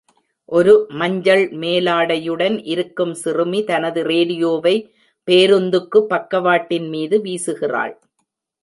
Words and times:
ஒரு 0.49 0.71
மஞ்சள் 0.91 1.43
மேலாடையுடன் 1.55 2.57
இருக்கும் 2.63 3.13
சிறுமி 3.13 3.61
தனது 3.63 4.03
ரேடியோவை 4.03 4.75
பேருந்துக்கு 5.27 6.01
பக்காவட்டின் 6.09 6.89
மீது 6.89 7.17
வீசுகிறாள். 7.21 7.95